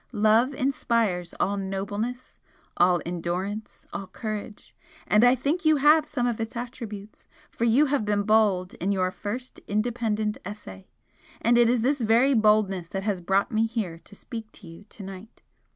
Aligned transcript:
Love 0.13 0.55
inspires 0.55 1.35
all 1.39 1.57
nobleness, 1.57 2.39
all 2.75 3.01
endurance, 3.05 3.85
all 3.93 4.07
courage, 4.07 4.75
and 5.05 5.23
I 5.23 5.35
think 5.35 5.63
you 5.63 5.75
have 5.75 6.07
some 6.07 6.25
of 6.25 6.39
its 6.39 6.55
attributes, 6.55 7.27
for 7.51 7.65
you 7.65 7.85
have 7.85 8.03
been 8.03 8.23
bold 8.23 8.73
in 8.73 8.91
your 8.91 9.11
first 9.11 9.59
independent 9.67 10.39
essay 10.43 10.87
and 11.39 11.55
it 11.55 11.69
is 11.69 11.83
this 11.83 12.01
very 12.01 12.33
boldness 12.33 12.87
that 12.89 13.03
has 13.03 13.21
brought 13.21 13.51
me 13.51 13.67
here 13.67 13.99
to 14.05 14.15
speak 14.15 14.51
to 14.53 14.65
you 14.67 14.85
to 14.89 15.03
night. 15.03 15.43